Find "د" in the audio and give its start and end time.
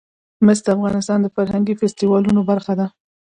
0.65-0.67, 1.21-1.27